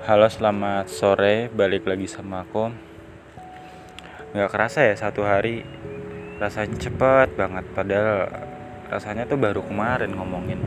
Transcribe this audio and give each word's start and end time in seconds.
Halo 0.00 0.32
selamat 0.32 0.88
sore. 0.88 1.52
Balik 1.52 1.84
lagi 1.84 2.08
sama 2.08 2.40
aku. 2.40 2.72
Gak 4.32 4.48
kerasa 4.48 4.88
ya 4.88 4.96
satu 4.96 5.28
hari 5.28 5.60
Rasanya 6.40 6.80
cepet 6.80 7.36
banget. 7.36 7.68
Padahal 7.76 8.24
rasanya 8.88 9.28
tuh 9.28 9.36
baru 9.36 9.60
kemarin 9.60 10.16
ngomongin 10.16 10.64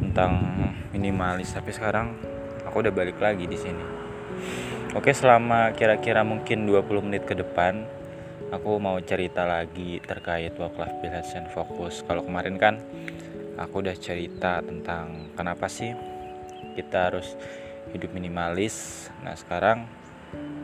Tentang 0.00 0.40
minimalis. 0.96 1.52
Tapi 1.52 1.68
sekarang 1.68 2.16
aku 2.64 2.80
udah 2.80 2.96
balik 2.96 3.20
lagi 3.20 3.44
di 3.44 3.60
sini. 3.60 3.84
Oke 4.96 5.12
selama 5.12 5.76
kira-kira 5.76 6.24
mungkin 6.24 6.64
20 6.64 7.04
menit 7.04 7.28
ke 7.28 7.36
depan 7.36 7.84
Aku 8.56 8.80
mau 8.80 8.96
cerita 9.04 9.44
lagi 9.44 10.00
terkait 10.00 10.56
work 10.56 10.80
life 10.80 10.96
balance 11.04 11.36
and 11.36 11.52
focus. 11.52 12.00
Kalau 12.08 12.24
kemarin 12.24 12.56
kan 12.56 12.80
aku 13.60 13.84
udah 13.84 13.96
cerita 14.00 14.64
tentang 14.64 15.34
kenapa 15.36 15.68
sih 15.68 15.92
kita 16.78 17.10
harus 17.10 17.34
hidup 17.94 18.10
minimalis. 18.10 19.08
Nah, 19.22 19.36
sekarang 19.36 19.86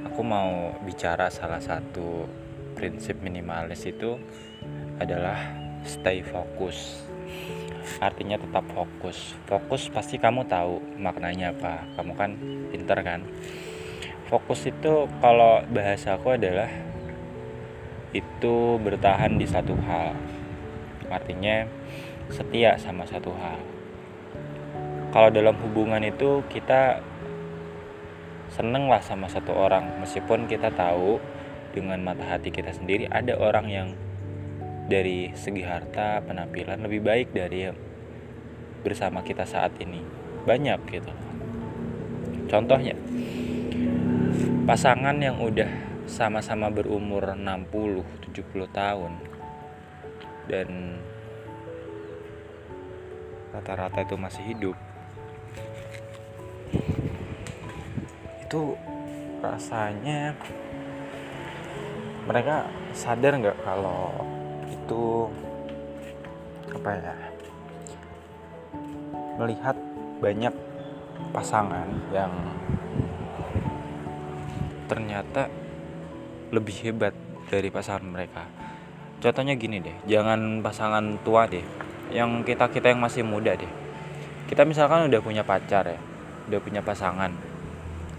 aku 0.07 0.21
mau 0.25 0.75
bicara 0.83 1.31
salah 1.31 1.63
satu 1.63 2.27
prinsip 2.75 3.21
minimalis 3.23 3.87
itu 3.87 4.19
adalah 4.99 5.39
stay 5.87 6.23
fokus. 6.23 7.07
Artinya 7.99 8.39
tetap 8.39 8.67
fokus. 8.71 9.35
Fokus 9.47 9.91
pasti 9.91 10.19
kamu 10.19 10.47
tahu 10.47 10.79
maknanya 10.99 11.55
apa. 11.55 11.87
Kamu 11.99 12.13
kan 12.15 12.31
pinter 12.71 12.99
kan? 13.03 13.21
Fokus 14.31 14.65
itu 14.65 15.11
kalau 15.21 15.61
bahasa 15.69 16.17
aku 16.17 16.39
adalah 16.39 16.71
itu 18.13 18.79
bertahan 18.81 19.37
di 19.37 19.47
satu 19.49 19.77
hal. 19.85 20.17
Artinya 21.13 21.69
setia 22.33 22.81
sama 22.81 23.05
satu 23.05 23.33
hal. 23.37 23.61
Kalau 25.13 25.29
dalam 25.29 25.53
hubungan 25.61 26.01
itu 26.01 26.41
kita 26.49 27.05
seneng 28.53 28.87
lah 28.87 29.01
sama 29.01 29.27
satu 29.33 29.57
orang. 29.57 29.99
Meskipun 30.05 30.45
kita 30.45 30.71
tahu 30.77 31.17
dengan 31.73 32.05
mata 32.05 32.29
hati 32.29 32.53
kita 32.53 32.71
sendiri 32.77 33.09
ada 33.09 33.35
orang 33.41 33.67
yang 33.73 33.89
dari 34.87 35.33
segi 35.33 35.65
harta 35.65 36.21
penampilan 36.21 36.85
lebih 36.85 37.01
baik 37.01 37.33
dari 37.33 37.73
bersama 38.85 39.25
kita 39.25 39.49
saat 39.49 39.73
ini. 39.81 40.05
Banyak 40.45 40.81
gitu. 40.93 41.13
Contohnya 42.53 42.93
pasangan 44.69 45.17
yang 45.17 45.41
udah 45.41 45.71
sama-sama 46.05 46.69
berumur 46.69 47.33
60 47.33 48.05
70 48.29 48.69
tahun 48.69 49.13
dan 50.51 50.69
rata-rata 53.53 54.05
itu 54.05 54.17
masih 54.21 54.45
hidup 54.53 54.77
itu 58.53 58.77
rasanya 59.41 60.37
mereka 62.29 62.69
sadar 62.93 63.41
nggak 63.41 63.57
kalau 63.65 64.13
itu 64.69 65.25
apa 66.69 66.89
ya 66.93 67.17
melihat 69.41 69.73
banyak 70.21 70.53
pasangan 71.33 71.89
yang 72.13 72.29
ternyata 74.85 75.49
lebih 76.53 76.77
hebat 76.85 77.17
dari 77.49 77.73
pasangan 77.73 78.05
mereka. 78.05 78.45
Contohnya 79.17 79.57
gini 79.57 79.81
deh 79.81 79.97
jangan 80.05 80.61
pasangan 80.61 81.17
tua 81.25 81.49
deh 81.49 81.65
yang 82.13 82.45
kita 82.45 82.69
kita 82.69 82.93
yang 82.93 83.01
masih 83.01 83.25
muda 83.25 83.57
deh. 83.57 83.73
Kita 84.45 84.69
misalkan 84.69 85.09
udah 85.09 85.25
punya 85.25 85.41
pacar 85.41 85.89
ya 85.89 85.97
udah 86.53 86.61
punya 86.61 86.85
pasangan 86.85 87.52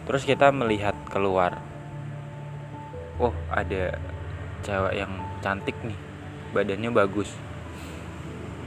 terus 0.03 0.24
kita 0.28 0.52
melihat 0.52 0.96
keluar. 1.08 1.59
Oh 3.22 3.31
ada 3.53 4.00
cewek 4.66 4.94
yang 4.97 5.12
cantik 5.40 5.78
nih. 5.86 5.97
Badannya 6.52 6.90
bagus. 6.91 7.30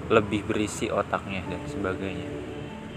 Lebih 0.07 0.47
berisi 0.47 0.87
otaknya 0.87 1.43
dan 1.51 1.63
sebagainya. 1.67 2.31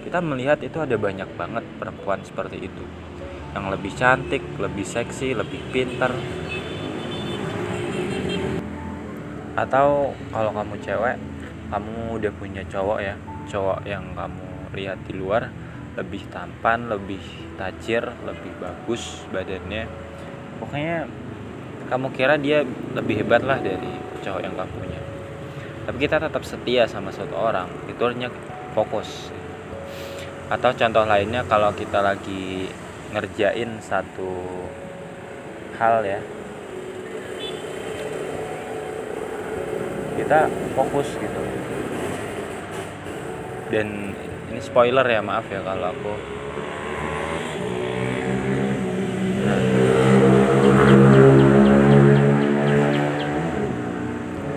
Kita 0.06 0.22
melihat 0.24 0.62
itu 0.62 0.78
ada 0.80 0.96
banyak 0.96 1.28
banget 1.36 1.66
perempuan 1.82 2.22
seperti 2.24 2.70
itu. 2.70 2.84
Yang 3.52 3.66
lebih 3.76 3.92
cantik 3.98 4.44
lebih 4.62 4.86
seksi 4.86 5.34
lebih 5.34 5.60
pintar 5.74 6.14
atau 9.60 10.16
kalau 10.32 10.56
kamu 10.56 10.80
cewek 10.80 11.20
kamu 11.68 12.16
udah 12.16 12.32
punya 12.40 12.64
cowok 12.70 13.00
ya. 13.04 13.16
Cowok 13.50 13.82
yang 13.84 14.06
kamu 14.14 14.46
lihat 14.78 15.02
di 15.10 15.14
luar 15.18 15.50
lebih 16.00 16.24
tampan 16.32 16.88
lebih 16.88 17.20
tajir 17.60 18.08
lebih 18.24 18.56
bagus 18.64 19.28
badannya. 19.36 19.84
Pokoknya 20.64 21.04
kamu 21.92 22.08
kira 22.16 22.40
dia 22.40 22.64
lebih 22.96 23.24
hebat 23.24 23.44
lah 23.44 23.60
dari 23.60 23.92
cowok 24.24 24.42
yang 24.42 24.56
kamu 24.56 24.72
punya. 24.80 25.02
Tapi 25.84 25.98
kita 26.00 26.24
tetap 26.24 26.44
setia 26.48 26.88
sama 26.88 27.12
satu 27.12 27.36
orang. 27.36 27.68
Itu 27.92 28.08
hanya 28.08 28.32
fokus. 28.72 29.28
Atau 30.48 30.72
contoh 30.74 31.04
lainnya 31.04 31.44
kalau 31.46 31.76
kita 31.76 32.00
lagi 32.00 32.72
ngerjain 33.12 33.82
satu 33.82 34.30
hal 35.82 36.06
ya 36.06 36.22
kita 40.20 40.46
fokus 40.78 41.08
gitu. 41.18 41.42
Dan 43.70 44.14
ini 44.60 44.68
spoiler 44.68 45.08
ya 45.08 45.24
maaf 45.24 45.48
ya 45.48 45.64
kalau 45.64 45.88
aku. 45.96 46.14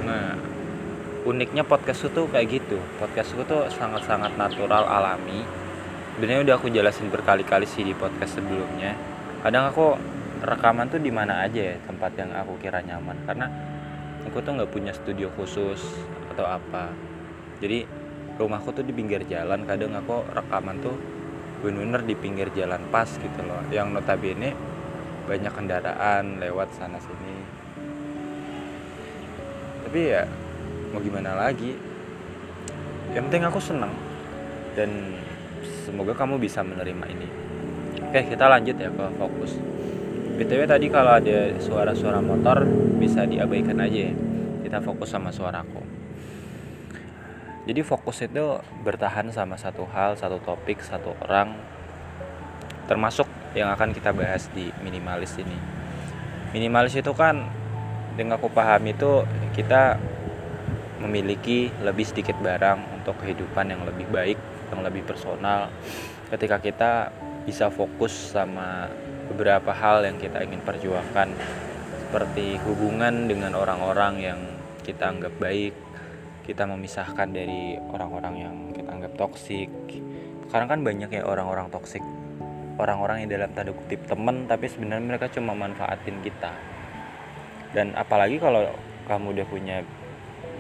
Nah 0.03 0.35
uniknya 1.23 1.63
podcast 1.63 2.11
itu 2.11 2.27
kayak 2.35 2.51
gitu. 2.51 2.83
Podcast 2.99 3.31
itu 3.31 3.47
tuh 3.47 3.71
sangat-sangat 3.71 4.35
natural 4.35 4.91
alami. 4.91 5.47
Sebenarnya 6.19 6.51
udah 6.51 6.55
aku 6.59 6.67
jelasin 6.75 7.07
berkali-kali 7.07 7.71
sih 7.71 7.87
di 7.87 7.95
podcast 7.95 8.43
sebelumnya. 8.43 8.99
Kadang 9.47 9.71
aku 9.71 9.95
rekaman 10.43 10.91
tuh 10.91 10.99
di 10.99 11.15
mana 11.15 11.47
aja 11.47 11.63
ya 11.63 11.77
tempat 11.87 12.11
yang 12.19 12.35
aku 12.35 12.59
kira 12.59 12.83
nyaman. 12.83 13.23
Karena 13.23 13.47
aku 14.27 14.43
tuh 14.43 14.51
nggak 14.51 14.71
punya 14.75 14.91
studio 14.91 15.31
khusus 15.39 15.79
atau 16.35 16.43
apa. 16.43 16.91
Jadi 17.63 18.02
rumahku 18.41 18.73
tuh 18.73 18.85
di 18.85 18.93
pinggir 18.95 19.25
jalan 19.29 19.65
kadang 19.69 19.93
aku 19.93 20.25
rekaman 20.33 20.81
tuh 20.81 20.97
bener-bener 21.63 22.03
di 22.03 22.15
pinggir 22.19 22.49
jalan 22.57 22.83
pas 22.91 23.07
gitu 23.07 23.41
loh. 23.45 23.63
Yang 23.71 23.95
notabene 23.95 24.51
banyak 25.29 25.53
kendaraan 25.53 26.43
lewat 26.43 26.75
sana 26.75 26.99
sini. 26.99 27.37
Tapi 29.87 30.01
ya 30.03 30.27
mau 30.91 30.99
gimana 30.99 31.39
lagi? 31.39 31.77
Yang 33.15 33.23
penting 33.31 33.45
aku 33.47 33.61
seneng. 33.63 33.93
Dan 34.73 35.21
semoga 35.87 36.17
kamu 36.17 36.41
bisa 36.41 36.65
menerima 36.65 37.05
ini. 37.13 37.29
Oke 38.11 38.27
kita 38.27 38.51
lanjut 38.51 38.77
ya 38.77 38.91
ke 38.91 39.05
fokus. 39.21 39.61
Btw 40.33 40.65
tadi 40.65 40.89
kalau 40.89 41.21
ada 41.21 41.55
suara-suara 41.61 42.19
motor 42.19 42.65
bisa 42.99 43.29
diabaikan 43.29 43.79
aja 43.79 44.11
ya. 44.11 44.15
Kita 44.67 44.81
fokus 44.81 45.13
sama 45.13 45.29
suaraku 45.29 45.92
jadi 47.63 47.81
fokus 47.87 48.27
itu 48.27 48.59
bertahan 48.83 49.31
sama 49.31 49.55
satu 49.55 49.87
hal 49.91 50.19
satu 50.19 50.43
topik 50.43 50.83
satu 50.83 51.15
orang 51.23 51.55
termasuk 52.91 53.31
yang 53.55 53.71
akan 53.73 53.93
kita 53.93 54.11
bahas 54.11 54.49
di 54.53 54.73
minimalis 54.81 55.37
ini. 55.39 55.57
Minimalis 56.53 56.97
itu 56.99 57.13
kan 57.13 57.49
dengan 58.17 58.37
aku 58.37 58.53
paham 58.53 58.85
itu 58.89 59.25
kita 59.57 59.97
memiliki 61.01 61.73
lebih 61.83 62.05
sedikit 62.07 62.37
barang 62.39 63.01
untuk 63.01 63.19
kehidupan 63.25 63.73
yang 63.73 63.83
lebih 63.89 64.07
baik 64.09 64.39
yang 64.73 64.81
lebih 64.85 65.05
personal. 65.05 65.69
Ketika 66.33 66.61
kita 66.61 66.93
bisa 67.45 67.69
fokus 67.69 68.33
sama 68.33 68.89
beberapa 69.29 69.73
hal 69.75 70.05
yang 70.07 70.17
kita 70.17 70.45
ingin 70.45 70.61
perjuangkan 70.63 71.33
seperti 72.09 72.61
hubungan 72.69 73.25
dengan 73.29 73.57
orang-orang 73.57 74.15
yang 74.21 74.41
kita 74.85 75.09
anggap 75.09 75.33
baik 75.41 75.73
kita 76.43 76.67
memisahkan 76.67 77.31
dari 77.31 77.79
orang-orang 77.91 78.35
yang 78.39 78.55
kita 78.75 78.91
anggap 78.91 79.13
toksik 79.15 79.71
sekarang 80.53 80.69
kan 80.69 80.81
banyak 80.85 81.09
ya 81.09 81.23
orang-orang 81.25 81.73
toksik 81.73 82.05
orang-orang 82.81 83.25
yang 83.25 83.31
dalam 83.39 83.51
tanda 83.53 83.73
kutip 83.73 84.05
temen 84.09 84.49
tapi 84.49 84.69
sebenarnya 84.69 85.05
mereka 85.05 85.27
cuma 85.33 85.53
manfaatin 85.53 86.19
kita. 86.25 86.53
Dan 87.73 87.97
apalagi 87.97 88.37
kalau 88.37 88.69
kamu 89.09 89.39
udah 89.39 89.47
punya 89.49 89.77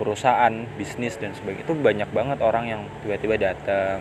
perusahaan 0.00 0.64
bisnis 0.80 1.20
dan 1.20 1.36
sebagainya 1.36 1.68
itu 1.68 1.74
banyak 1.76 2.10
banget 2.10 2.38
orang 2.40 2.64
yang 2.68 2.82
tiba-tiba 3.04 3.52
datang 3.52 4.00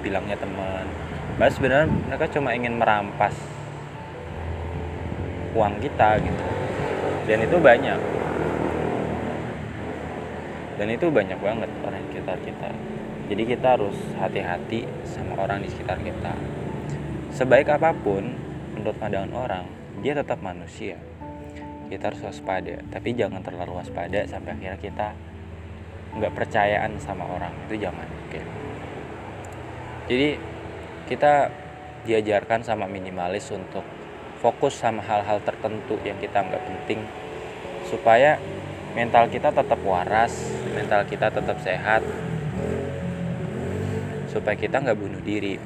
bilangnya 0.00 0.36
teman. 0.40 0.88
Mas 1.36 1.56
sebenarnya 1.56 1.88
mereka 2.08 2.26
cuma 2.32 2.56
ingin 2.56 2.80
merampas 2.80 3.36
uang 5.52 5.76
kita 5.84 6.16
gitu. 6.24 6.44
Dan 7.28 7.44
itu 7.44 7.56
banyak 7.60 8.19
dan 10.80 10.88
itu 10.88 11.12
banyak 11.12 11.36
banget 11.44 11.68
orang 11.84 12.00
di 12.00 12.16
sekitar 12.16 12.40
kita. 12.40 12.72
Jadi 13.28 13.42
kita 13.44 13.66
harus 13.76 13.98
hati-hati 14.16 14.88
sama 15.04 15.36
orang 15.36 15.60
di 15.60 15.68
sekitar 15.68 16.00
kita. 16.00 16.32
Sebaik 17.36 17.68
apa 17.68 17.92
pun 17.92 18.24
menurut 18.72 18.96
pandangan 18.96 19.28
orang 19.36 19.64
dia 20.00 20.16
tetap 20.16 20.40
manusia. 20.40 20.96
Kita 21.92 22.08
harus 22.08 22.24
waspada. 22.24 22.80
Tapi 22.88 23.12
jangan 23.12 23.44
terlalu 23.44 23.76
waspada 23.76 24.24
sampai 24.24 24.56
akhirnya 24.56 24.80
kita 24.80 25.08
nggak 26.16 26.32
percayaan 26.32 26.96
sama 26.96 27.28
orang. 27.28 27.52
Itu 27.68 27.76
jangan 27.76 28.08
oke. 28.08 28.40
Jadi 30.08 30.28
kita 31.12 31.52
diajarkan 32.08 32.64
sama 32.64 32.88
minimalis 32.88 33.52
untuk 33.52 33.84
fokus 34.40 34.80
sama 34.80 35.04
hal-hal 35.04 35.44
tertentu 35.44 36.00
yang 36.08 36.16
kita 36.16 36.40
nggak 36.40 36.64
penting 36.64 37.04
supaya 37.84 38.40
mental 38.96 39.30
kita 39.30 39.54
tetap 39.54 39.80
waras 39.86 40.34
mental 40.74 41.02
kita 41.06 41.30
tetap 41.30 41.58
sehat 41.62 42.02
supaya 44.30 44.54
kita 44.54 44.78
nggak 44.78 44.98
bunuh 44.98 45.22
diri. 45.26 45.58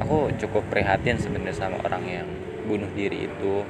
Aku 0.00 0.32
cukup 0.40 0.64
prihatin 0.72 1.20
sebenarnya 1.20 1.52
sama 1.52 1.76
orang 1.84 2.04
yang 2.08 2.28
bunuh 2.64 2.88
diri 2.96 3.28
itu. 3.28 3.62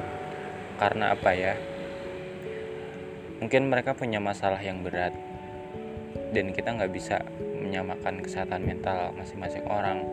Karena 0.79 1.13
apa 1.13 1.35
ya? 1.35 1.59
Mungkin 3.43 3.67
mereka 3.67 3.99
punya 3.99 4.23
masalah 4.23 4.63
yang 4.63 4.87
berat 4.87 5.11
dan 6.31 6.55
kita 6.55 6.71
nggak 6.71 6.93
bisa 6.95 7.27
menyamakan 7.59 8.23
kesehatan 8.23 8.63
mental 8.63 9.11
masing-masing 9.19 9.67
orang. 9.67 10.07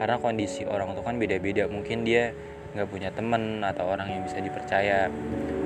Karena 0.00 0.16
kondisi 0.16 0.64
orang 0.64 0.96
itu 0.96 1.04
kan 1.04 1.20
beda-beda. 1.20 1.68
Mungkin 1.68 2.08
dia 2.08 2.32
nggak 2.72 2.88
punya 2.88 3.12
temen 3.12 3.60
atau 3.60 3.84
orang 3.92 4.08
yang 4.08 4.22
bisa 4.24 4.40
dipercaya 4.40 5.12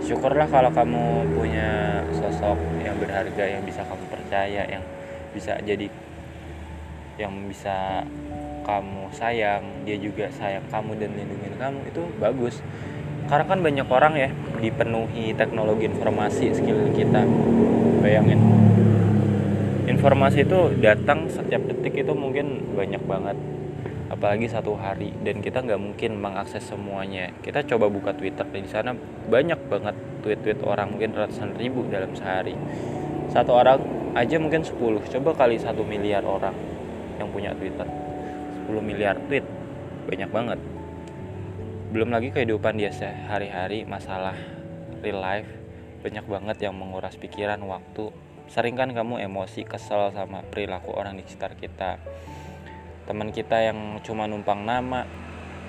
syukurlah 0.04 0.44
kalau 0.52 0.68
kamu 0.68 1.24
punya 1.32 2.04
sosok 2.12 2.60
yang 2.84 3.00
berharga 3.00 3.44
yang 3.48 3.64
bisa 3.64 3.80
kamu 3.88 4.04
percaya 4.12 4.62
yang 4.68 4.84
bisa 5.32 5.56
jadi 5.64 5.88
yang 7.16 7.32
bisa 7.48 8.04
kamu 8.68 9.08
sayang 9.16 9.64
dia 9.88 9.96
juga 9.96 10.28
sayang 10.28 10.64
kamu 10.68 11.00
dan 11.00 11.10
lindungi 11.16 11.56
kamu 11.56 11.80
itu 11.88 12.02
bagus. 12.20 12.60
Karena 13.24 13.48
kan 13.48 13.60
banyak 13.64 13.88
orang 13.88 14.14
ya 14.20 14.28
dipenuhi 14.60 15.32
teknologi 15.32 15.88
informasi 15.88 16.52
skill 16.52 16.92
kita. 16.92 17.24
Bayangin. 18.04 18.40
Informasi 19.88 20.44
itu 20.44 20.76
datang 20.84 21.32
setiap 21.32 21.64
detik 21.64 22.04
itu 22.04 22.12
mungkin 22.12 22.76
banyak 22.76 23.00
banget 23.08 23.36
apalagi 24.12 24.50
satu 24.50 24.76
hari. 24.76 25.12
Dan 25.24 25.40
kita 25.40 25.64
nggak 25.64 25.80
mungkin 25.80 26.20
mengakses 26.20 26.64
semuanya. 26.64 27.32
Kita 27.40 27.64
coba 27.64 27.88
buka 27.88 28.10
Twitter. 28.12 28.44
Di 28.48 28.68
sana 28.68 28.92
banyak 29.28 29.60
banget 29.70 29.96
tweet-tweet 30.24 30.60
orang 30.64 30.96
mungkin 30.96 31.16
ratusan 31.16 31.56
ribu 31.56 31.86
dalam 31.88 32.12
sehari. 32.16 32.56
Satu 33.32 33.56
orang 33.56 33.80
aja 34.14 34.36
mungkin 34.38 34.62
10 34.62 34.78
coba 35.10 35.30
kali 35.34 35.58
satu 35.58 35.82
miliar 35.82 36.22
orang 36.22 36.54
yang 37.18 37.28
punya 37.32 37.50
Twitter. 37.56 37.86
10 38.68 38.80
miliar 38.80 39.16
tweet 39.26 39.44
banyak 40.06 40.30
banget. 40.30 40.60
Belum 41.90 42.10
lagi 42.10 42.34
kehidupan 42.34 42.78
dia 42.78 42.90
sehari-hari 42.90 43.86
masalah 43.86 44.34
real 45.02 45.20
life 45.20 45.50
banyak 46.04 46.24
banget 46.28 46.68
yang 46.68 46.76
menguras 46.76 47.16
pikiran 47.16 47.60
waktu. 47.64 48.12
Sering 48.52 48.76
kan 48.76 48.92
kamu 48.92 49.24
emosi 49.24 49.64
kesel 49.64 50.12
sama 50.12 50.44
perilaku 50.44 50.92
orang 50.92 51.16
di 51.16 51.24
sekitar 51.24 51.56
kita 51.56 51.96
teman 53.04 53.30
kita 53.30 53.70
yang 53.70 54.00
cuma 54.00 54.24
numpang 54.24 54.64
nama 54.64 55.04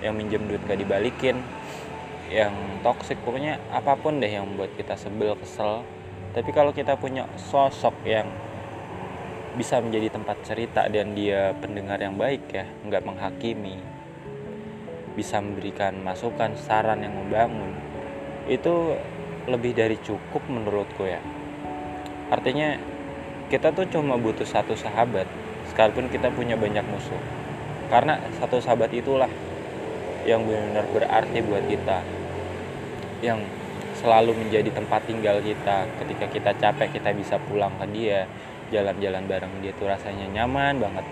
yang 0.03 0.15
minjem 0.15 0.47
duit 0.47 0.63
gak 0.63 0.79
dibalikin 0.79 1.39
yang 2.31 2.53
toxic 2.81 3.19
pokoknya 3.21 3.61
apa 3.69 3.95
pun 3.99 4.17
deh 4.17 4.31
yang 4.31 4.49
membuat 4.49 4.73
kita 4.75 4.97
sebel 4.97 5.37
kesel 5.37 5.85
tapi 6.33 6.51
kalau 6.51 6.73
kita 6.75 6.97
punya 6.99 7.29
sosok 7.37 7.95
yang 8.03 8.27
bisa 9.55 9.79
menjadi 9.79 10.11
tempat 10.11 10.43
cerita 10.43 10.89
dan 10.91 11.15
dia 11.15 11.55
pendengar 11.55 12.01
yang 12.01 12.19
baik 12.19 12.43
ya 12.51 12.67
nggak 12.83 13.07
menghakimi 13.07 13.95
bisa 15.15 15.39
memberikan 15.39 15.95
masukan, 16.03 16.53
saran 16.59 17.01
yang 17.01 17.15
membangun, 17.15 17.71
itu 18.51 18.99
lebih 19.47 19.71
dari 19.71 19.95
cukup 20.03 20.43
menurutku 20.51 21.07
ya. 21.07 21.23
Artinya 22.29 22.75
kita 23.47 23.71
tuh 23.71 23.87
cuma 23.87 24.19
butuh 24.19 24.45
satu 24.45 24.75
sahabat, 24.75 25.25
sekalipun 25.75 26.07
kita 26.07 26.31
punya 26.31 26.55
banyak 26.55 26.87
musuh. 26.87 27.19
Karena 27.91 28.15
satu 28.39 28.63
sahabat 28.63 28.95
itulah 28.95 29.27
yang 30.23 30.47
benar-benar 30.47 30.87
berarti 30.95 31.43
buat 31.43 31.67
kita. 31.67 31.99
Yang 33.19 33.43
selalu 33.99 34.39
menjadi 34.39 34.71
tempat 34.71 35.03
tinggal 35.03 35.43
kita. 35.43 35.83
Ketika 35.99 36.25
kita 36.31 36.51
capek, 36.55 36.95
kita 36.95 37.11
bisa 37.11 37.35
pulang 37.43 37.75
ke 37.75 37.91
dia. 37.91 38.23
Jalan-jalan 38.71 39.27
bareng 39.27 39.53
dia 39.59 39.75
tuh 39.75 39.91
rasanya 39.91 40.31
nyaman 40.31 40.79
banget. 40.79 41.05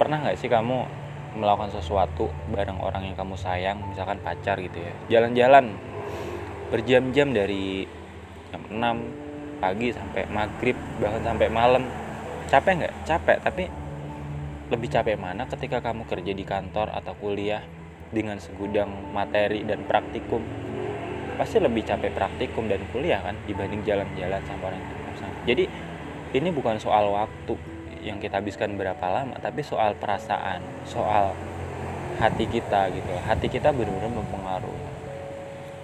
Pernah 0.00 0.24
nggak 0.24 0.40
sih 0.40 0.48
kamu 0.48 0.88
melakukan 1.36 1.70
sesuatu 1.76 2.32
bareng 2.48 2.80
orang 2.80 3.12
yang 3.12 3.16
kamu 3.18 3.36
sayang 3.36 3.78
misalkan 3.84 4.16
pacar 4.24 4.56
gitu 4.58 4.80
ya 4.80 4.92
jalan-jalan 5.12 5.76
berjam-jam 6.72 7.36
dari 7.36 7.84
jam 8.48 8.64
6 8.66 9.60
pagi 9.60 9.92
sampai 9.92 10.24
maghrib 10.32 10.76
bahkan 10.98 11.22
sampai 11.22 11.48
malam 11.52 11.84
capek 12.48 12.72
nggak? 12.84 12.94
Capek 13.04 13.38
tapi 13.44 13.64
lebih 14.68 14.88
capek 14.92 15.16
mana 15.16 15.48
ketika 15.48 15.80
kamu 15.80 16.04
kerja 16.04 16.32
di 16.32 16.44
kantor 16.44 16.92
atau 16.92 17.16
kuliah 17.16 17.64
dengan 18.12 18.40
segudang 18.40 19.12
materi 19.12 19.64
dan 19.64 19.84
praktikum? 19.84 20.40
Pasti 21.36 21.62
lebih 21.62 21.86
capek 21.86 22.10
praktikum 22.10 22.66
dan 22.66 22.82
kuliah 22.90 23.22
kan 23.22 23.36
dibanding 23.46 23.86
jalan-jalan 23.86 24.42
sama 24.48 24.74
orang 24.74 24.82
yang 24.82 24.98
jadi 25.48 25.64
ini 26.36 26.48
bukan 26.52 26.76
soal 26.76 27.08
waktu 27.08 27.56
yang 28.04 28.20
kita 28.20 28.36
habiskan 28.36 28.76
berapa 28.76 29.00
lama 29.00 29.40
tapi 29.40 29.64
soal 29.64 29.96
perasaan 29.96 30.60
soal 30.84 31.32
hati 32.20 32.44
kita 32.44 32.92
gitu. 32.92 33.10
Hati 33.24 33.48
kita 33.48 33.72
benar-benar 33.72 34.12
mempengaruhi. 34.12 34.86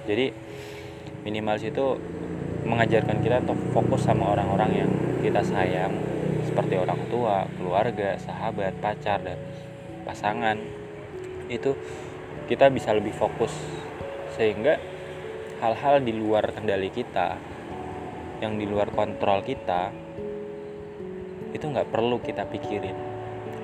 Jadi 0.04 0.26
minimal 1.24 1.56
itu 1.56 1.86
mengajarkan 2.68 3.24
kita 3.24 3.40
untuk 3.48 3.58
fokus 3.72 4.04
sama 4.04 4.36
orang-orang 4.36 4.84
yang 4.84 4.90
kita 5.24 5.40
sayang 5.40 5.96
seperti 6.54 6.78
orang 6.78 7.10
tua 7.10 7.50
keluarga 7.58 8.14
sahabat 8.14 8.78
pacar 8.78 9.18
dan 9.26 9.34
pasangan. 10.06 10.54
Itu 11.50 11.74
kita 12.46 12.70
bisa 12.70 12.94
lebih 12.94 13.10
fokus. 13.10 13.50
Sehingga 14.38 14.78
hal-hal 15.58 15.98
di 16.06 16.14
luar 16.14 16.54
kendali 16.54 16.94
kita 16.94 17.34
yang 18.38 18.54
di 18.54 18.70
luar 18.70 18.94
kontrol 18.94 19.42
kita 19.42 19.90
itu 21.50 21.66
nggak 21.66 21.90
perlu 21.90 22.22
kita 22.22 22.46
pikirin. 22.46 22.94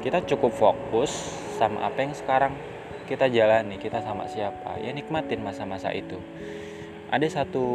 Kita 0.03 0.26
cukup 0.26 0.50
fokus 0.50 1.14
sama 1.62 1.87
apa 1.87 2.03
yang 2.03 2.11
sekarang 2.19 2.59
kita 3.07 3.31
jalani 3.31 3.79
kita 3.79 4.03
sama 4.03 4.26
siapa. 4.26 4.83
Ya 4.83 4.91
nikmatin 4.91 5.47
masa-masa 5.47 5.95
itu. 5.95 6.19
Ada 7.07 7.47
satu 7.47 7.67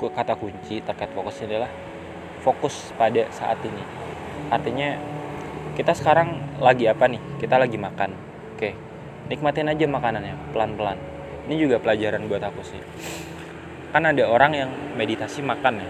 kata 0.00 0.40
kunci 0.40 0.80
terkait 0.80 1.12
fokus 1.12 1.44
adalah 1.44 1.68
fokus 2.44 2.92
pada 3.00 3.24
saat 3.32 3.56
ini. 3.64 3.80
Artinya 4.52 5.00
kita 5.74 5.96
sekarang 5.96 6.60
lagi 6.60 6.84
apa 6.86 7.08
nih? 7.08 7.40
Kita 7.40 7.56
lagi 7.56 7.80
makan. 7.80 8.10
Oke 8.54 8.94
nikmatin 9.28 9.72
aja 9.72 9.86
makanannya 9.88 10.34
pelan-pelan. 10.52 10.98
Ini 11.48 11.54
juga 11.60 11.76
pelajaran 11.80 12.28
buat 12.28 12.40
aku 12.44 12.60
sih. 12.64 12.80
Kan 13.92 14.08
ada 14.08 14.24
orang 14.26 14.52
yang 14.56 14.70
meditasi 14.96 15.44
makan 15.44 15.80
ya. 15.80 15.88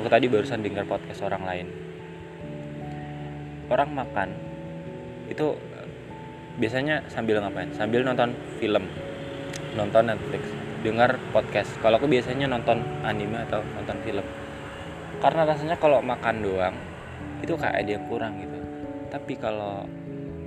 Aku 0.00 0.08
tadi 0.08 0.26
barusan 0.26 0.64
dengar 0.64 0.88
podcast 0.88 1.22
orang 1.22 1.42
lain. 1.44 1.66
Orang 3.70 3.94
makan 3.94 4.28
itu 5.30 5.56
biasanya 6.60 7.06
sambil 7.08 7.40
ngapain? 7.40 7.72
Sambil 7.72 8.04
nonton 8.04 8.36
film 8.60 8.84
nonton 9.72 10.04
Netflix 10.12 10.42
dengar 10.82 11.16
podcast. 11.32 11.72
Kalau 11.80 11.96
aku 11.96 12.10
biasanya 12.10 12.50
nonton 12.50 12.82
anime 13.06 13.38
atau 13.48 13.64
nonton 13.78 13.96
film 14.02 14.26
karena 15.20 15.42
rasanya 15.44 15.76
kalau 15.76 16.00
makan 16.00 16.40
doang 16.40 16.76
itu 17.42 17.58
kayak 17.58 17.76
ada 17.82 17.90
yang 17.98 18.04
kurang 18.06 18.38
gitu. 18.38 18.58
Tapi 19.10 19.34
kalau 19.36 19.84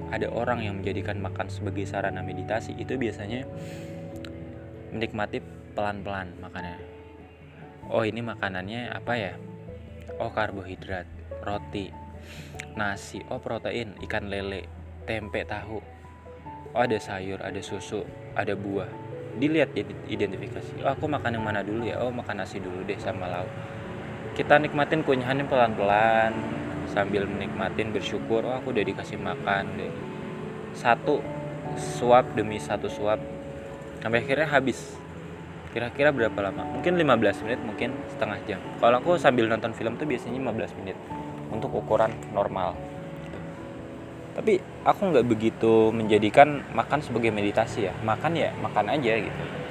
ada 0.10 0.32
orang 0.32 0.64
yang 0.64 0.80
menjadikan 0.80 1.20
makan 1.20 1.52
sebagai 1.52 1.84
sarana 1.84 2.24
meditasi 2.24 2.74
itu 2.80 2.96
biasanya 2.96 3.44
menikmati 4.96 5.44
pelan-pelan 5.76 6.34
makannya. 6.40 6.80
Oh 7.92 8.02
ini 8.08 8.24
makanannya 8.24 8.90
apa 8.90 9.14
ya? 9.20 9.34
Oh 10.18 10.32
karbohidrat 10.32 11.06
roti 11.44 11.92
nasi 12.80 13.22
oh 13.30 13.44
protein 13.44 14.00
ikan 14.08 14.32
lele 14.32 14.66
tempe 15.04 15.44
tahu. 15.44 15.84
Oh 16.74 16.82
ada 16.82 16.98
sayur 16.98 17.44
ada 17.44 17.60
susu 17.60 18.08
ada 18.34 18.56
buah. 18.56 18.90
Dilihat 19.36 19.76
identifikasi. 20.08 20.80
Oh 20.80 20.96
aku 20.96 21.12
makan 21.12 21.36
yang 21.36 21.44
mana 21.44 21.60
dulu 21.60 21.84
ya? 21.84 22.00
Oh 22.00 22.10
makan 22.10 22.40
nasi 22.40 22.64
dulu 22.64 22.88
deh 22.88 22.96
sama 22.98 23.28
lauk 23.28 23.52
kita 24.36 24.60
nikmatin 24.60 25.00
kunyahannya 25.00 25.48
pelan-pelan 25.48 26.36
sambil 26.92 27.24
menikmatin 27.24 27.96
bersyukur 27.96 28.44
oh 28.44 28.60
aku 28.60 28.76
udah 28.76 28.84
dikasih 28.84 29.16
makan 29.16 29.64
deh. 29.80 29.94
Satu 30.76 31.24
suap 31.80 32.36
demi 32.36 32.60
satu 32.60 32.92
suap 32.92 33.24
sampai 34.04 34.20
akhirnya 34.20 34.52
habis. 34.52 35.00
Kira-kira 35.72 36.12
berapa 36.12 36.36
lama? 36.40 36.64
Mungkin 36.72 36.96
15 36.96 37.44
menit 37.48 37.60
mungkin 37.64 37.90
setengah 38.12 38.40
jam. 38.48 38.60
Kalau 38.80 39.00
aku 39.00 39.20
sambil 39.20 39.48
nonton 39.48 39.76
film 39.76 40.00
tuh 40.00 40.08
biasanya 40.08 40.40
15 40.40 40.80
menit 40.84 40.96
untuk 41.52 41.72
ukuran 41.72 42.12
normal. 42.32 42.76
Tapi 44.36 44.60
aku 44.84 45.16
nggak 45.16 45.28
begitu 45.28 45.96
menjadikan 45.96 46.64
makan 46.76 47.00
sebagai 47.04 47.32
meditasi 47.32 47.88
ya. 47.88 47.94
Makan 48.04 48.32
ya 48.36 48.52
makan 48.60 49.00
aja 49.00 49.16
gitu 49.20 49.65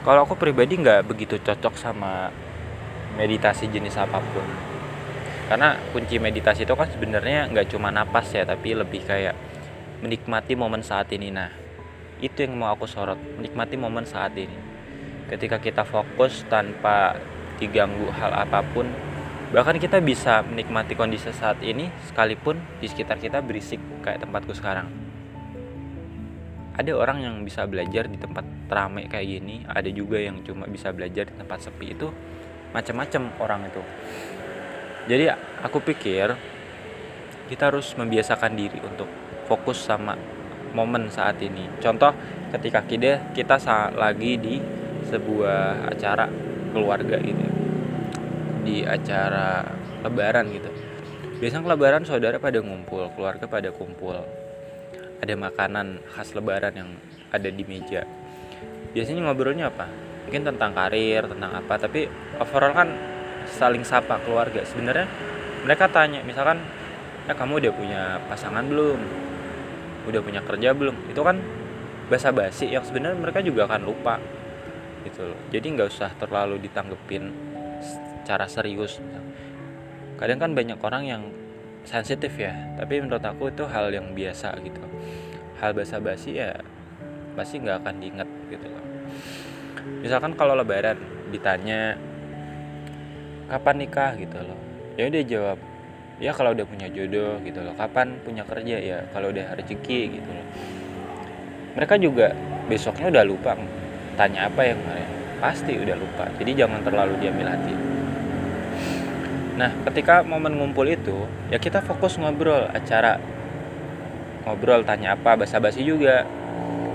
kalau 0.00 0.24
aku 0.24 0.32
pribadi 0.36 0.80
nggak 0.80 1.04
begitu 1.04 1.36
cocok 1.36 1.76
sama 1.76 2.32
meditasi 3.20 3.68
jenis 3.68 4.00
apa 4.00 4.16
pun. 4.16 4.46
Karena 5.50 5.76
kunci 5.92 6.16
meditasi 6.16 6.64
itu 6.64 6.72
kan 6.72 6.88
sebenarnya 6.88 7.50
nggak 7.50 7.74
cuma 7.74 7.92
napas 7.92 8.32
ya 8.32 8.46
tapi 8.48 8.72
lebih 8.72 9.04
kayak 9.04 9.36
menikmati 10.00 10.56
momen 10.56 10.80
saat 10.80 11.12
ini. 11.12 11.28
Nah 11.28 11.52
itu 12.24 12.46
yang 12.46 12.56
mau 12.56 12.72
aku 12.72 12.88
sorot 12.88 13.20
menikmati 13.36 13.76
momen 13.76 14.08
saat 14.08 14.32
ini. 14.40 14.56
Ketika 15.28 15.60
kita 15.60 15.84
fokus 15.84 16.48
tanpa 16.48 17.20
diganggu 17.60 18.08
hal 18.08 18.32
apa 18.32 18.64
pun 18.64 18.88
bahkan 19.52 19.76
kita 19.76 20.00
bisa 20.00 20.40
menikmati 20.46 20.96
kondisi 20.96 21.28
saat 21.34 21.60
ini 21.60 21.90
sekalipun 22.08 22.56
di 22.80 22.86
sekitar 22.88 23.18
kita 23.18 23.42
berisik 23.42 23.82
kayak 24.00 24.22
tempatku 24.22 24.54
sekarang 24.54 25.09
ada 26.80 26.96
orang 26.96 27.20
yang 27.20 27.34
bisa 27.44 27.68
belajar 27.68 28.08
di 28.08 28.16
tempat 28.16 28.40
ramai 28.72 29.04
kayak 29.04 29.28
gini 29.28 29.60
ada 29.68 29.92
juga 29.92 30.16
yang 30.16 30.40
cuma 30.40 30.64
bisa 30.64 30.88
belajar 30.96 31.28
di 31.28 31.36
tempat 31.36 31.60
sepi. 31.60 31.92
Itu 31.92 32.08
macam-macam 32.72 33.22
orang 33.36 33.60
itu. 33.68 33.82
Jadi 35.12 35.24
aku 35.60 35.84
pikir 35.84 36.32
kita 37.52 37.68
harus 37.68 37.92
membiasakan 38.00 38.56
diri 38.56 38.80
untuk 38.80 39.10
fokus 39.44 39.84
sama 39.84 40.16
momen 40.72 41.12
saat 41.12 41.36
ini. 41.44 41.68
Contoh 41.84 42.16
ketika 42.56 42.80
kita 42.88 43.36
kita 43.36 43.60
lagi 43.92 44.40
di 44.40 44.56
sebuah 45.04 45.92
acara 45.92 46.30
keluarga 46.72 47.20
gitu 47.20 47.44
di 48.64 48.86
acara 48.88 49.66
lebaran 50.00 50.48
gitu. 50.48 50.70
Biasanya 51.40 51.72
lebaran 51.72 52.04
saudara 52.04 52.36
pada 52.36 52.60
ngumpul 52.60 53.08
keluarga 53.16 53.48
pada 53.48 53.68
kumpul 53.72 54.39
ada 55.20 55.34
makanan 55.36 56.00
khas 56.16 56.32
lebaran 56.32 56.74
yang 56.74 56.90
ada 57.30 57.48
di 57.52 57.62
meja. 57.64 58.08
Biasanya 58.96 59.28
ngobrolnya 59.28 59.70
apa? 59.70 59.86
Mungkin 60.26 60.42
tentang 60.48 60.72
karir 60.74 61.28
tentang 61.28 61.52
apa 61.54 61.74
tapi 61.76 62.08
overall 62.40 62.74
kan 62.74 62.88
saling 63.46 63.84
sapa 63.84 64.18
keluarga. 64.24 64.64
Sebenarnya 64.64 65.06
mereka 65.62 65.86
tanya 65.92 66.24
misalkan 66.24 66.58
ya 67.28 67.36
kamu 67.36 67.60
udah 67.60 67.72
punya 67.76 68.02
pasangan 68.26 68.64
belum? 68.66 69.00
Udah 70.08 70.20
punya 70.24 70.40
kerja 70.42 70.72
belum? 70.72 70.96
Itu 71.12 71.20
kan 71.20 71.36
basa-basi 72.10 72.72
yang 72.72 72.82
sebenarnya 72.82 73.20
mereka 73.20 73.38
juga 73.44 73.70
akan 73.70 73.86
lupa 73.86 74.18
gitu 75.06 75.30
loh. 75.30 75.40
Jadi 75.52 75.66
nggak 75.76 75.88
usah 75.88 76.10
terlalu 76.18 76.58
ditanggepin 76.58 77.30
secara 77.80 78.48
serius. 78.50 78.98
Kadang 80.18 80.38
kan 80.42 80.50
banyak 80.52 80.76
orang 80.82 81.04
yang 81.06 81.22
sensitif 81.84 82.32
ya. 82.36 82.52
Tapi 82.76 83.00
menurut 83.00 83.22
aku 83.22 83.50
itu 83.50 83.64
hal 83.66 83.90
yang 83.92 84.12
biasa 84.12 84.56
gitu. 84.60 84.82
Hal 85.60 85.76
basa-basi 85.76 86.40
ya 86.40 86.56
pasti 87.36 87.62
nggak 87.62 87.84
akan 87.84 87.94
diingat 88.00 88.28
gitu 88.50 88.66
loh. 88.66 88.84
Misalkan 90.00 90.32
kalau 90.34 90.56
lebaran 90.56 90.98
ditanya 91.30 91.96
kapan 93.48 93.76
nikah? 93.80 94.12
gitu 94.16 94.38
loh. 94.40 94.58
Ya 94.98 95.08
udah 95.08 95.22
jawab 95.24 95.58
ya 96.20 96.36
kalau 96.36 96.52
udah 96.52 96.66
punya 96.68 96.88
jodoh 96.92 97.40
gitu 97.44 97.60
loh. 97.60 97.74
Kapan 97.76 98.20
punya 98.24 98.44
kerja? 98.44 98.76
Ya 98.80 98.98
kalau 99.12 99.32
udah 99.32 99.56
rezeki 99.56 100.20
gitu 100.20 100.30
loh. 100.30 100.46
Mereka 101.78 101.96
juga 102.02 102.34
besoknya 102.66 103.08
udah 103.08 103.24
lupa 103.24 103.54
tanya 104.18 104.50
apa 104.50 104.62
yang 104.66 104.80
pasti 105.40 105.76
udah 105.76 105.96
lupa. 105.96 106.28
Jadi 106.36 106.50
jangan 106.52 106.84
terlalu 106.84 107.16
diambil 107.20 107.56
hati 107.56 107.89
Nah, 109.60 109.76
ketika 109.92 110.24
momen 110.24 110.56
ngumpul 110.56 110.88
itu, 110.88 111.28
ya 111.52 111.60
kita 111.60 111.84
fokus 111.84 112.16
ngobrol 112.16 112.64
acara. 112.72 113.20
Ngobrol, 114.48 114.88
tanya 114.88 115.12
apa, 115.12 115.36
basa-basi 115.36 115.84
juga. 115.84 116.24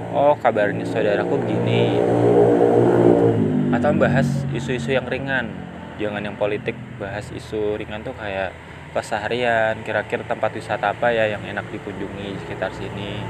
Oh, 0.10 0.34
kabarnya 0.34 0.82
saudaraku 0.82 1.46
begini. 1.46 2.02
Atau 3.70 3.94
bahas 4.02 4.26
isu-isu 4.50 4.98
yang 4.98 5.06
ringan. 5.06 5.46
Jangan 6.02 6.26
yang 6.26 6.34
politik, 6.42 6.74
bahas 6.98 7.30
isu 7.38 7.78
ringan 7.78 8.02
tuh 8.02 8.18
kayak 8.18 8.50
keseharian, 8.98 9.86
kira-kira 9.86 10.26
tempat 10.26 10.50
wisata 10.58 10.90
apa 10.90 11.14
ya 11.14 11.38
yang 11.38 11.46
enak 11.46 11.70
dikunjungi 11.70 12.34
di 12.34 12.40
sekitar 12.50 12.74
sini. 12.74 13.22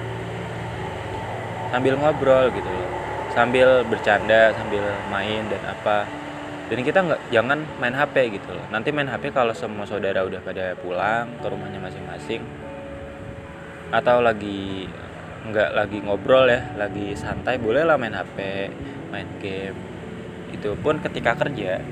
Sambil 1.76 2.00
ngobrol 2.00 2.56
gitu 2.56 2.72
loh. 2.72 2.88
Sambil 3.36 3.84
bercanda, 3.84 4.56
sambil 4.56 4.96
main 5.12 5.44
dan 5.52 5.60
apa 5.68 6.08
dan 6.66 6.80
kita 6.82 7.00
nggak 7.06 7.22
jangan 7.30 7.60
main 7.78 7.94
HP 7.94 8.42
gitu 8.42 8.50
loh. 8.50 8.66
Nanti 8.74 8.90
main 8.90 9.06
HP 9.06 9.30
kalau 9.30 9.54
semua 9.54 9.86
saudara 9.86 10.26
udah 10.26 10.42
pada 10.42 10.74
pulang 10.82 11.30
ke 11.38 11.46
rumahnya 11.46 11.78
masing-masing 11.78 12.42
atau 13.94 14.18
lagi 14.26 14.90
nggak 15.46 15.78
lagi 15.78 16.02
ngobrol 16.02 16.50
ya 16.50 16.74
lagi 16.74 17.14
santai 17.14 17.62
bolehlah 17.62 18.02
main 18.02 18.18
HP 18.18 18.38
main 19.14 19.30
game. 19.38 19.78
Itu 20.50 20.74
pun 20.82 20.98
ketika 21.06 21.38
kerja 21.38 21.86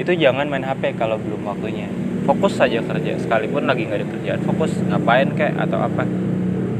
itu 0.00 0.12
jangan 0.16 0.48
main 0.48 0.64
HP 0.64 0.96
kalau 0.96 1.20
belum 1.20 1.44
waktunya. 1.44 1.92
Fokus 2.24 2.56
saja 2.56 2.80
kerja 2.80 3.20
sekalipun 3.20 3.68
lagi 3.68 3.84
nggak 3.84 4.00
ada 4.00 4.08
kerjaan. 4.08 4.40
Fokus 4.48 4.72
ngapain 4.88 5.28
kayak 5.36 5.60
atau 5.68 5.76
apa? 5.76 6.08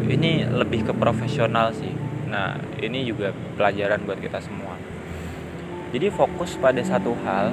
Ini 0.09 0.49
lebih 0.49 0.89
ke 0.89 0.93
profesional 0.97 1.77
sih. 1.77 1.93
Nah 2.33 2.57
ini 2.81 3.05
juga 3.05 3.37
pelajaran 3.61 4.09
buat 4.09 4.17
kita 4.25 4.41
semua 4.41 4.82
jadi 5.93 6.09
fokus 6.09 6.57
pada 6.57 6.81
satu 6.81 7.13
hal 7.21 7.53